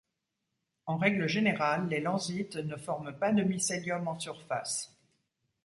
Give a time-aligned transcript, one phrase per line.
[0.87, 4.97] En règle générale, les lenzites ne forment pas de mycélium en surface.